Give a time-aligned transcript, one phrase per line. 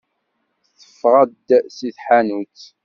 [0.79, 2.61] Teffeɣ-d seg tḥanut.